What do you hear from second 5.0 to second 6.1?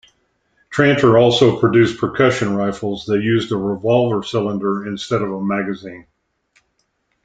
of a magazine.